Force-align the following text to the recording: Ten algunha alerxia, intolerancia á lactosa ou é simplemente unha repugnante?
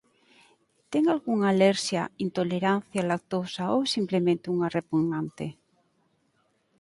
Ten 0.91 1.03
algunha 1.13 1.47
alerxia, 1.53 2.03
intolerancia 2.25 3.01
á 3.05 3.07
lactosa 3.11 3.63
ou 3.75 3.79
é 3.87 3.91
simplemente 3.97 4.51
unha 4.55 4.71
repugnante? 4.77 5.45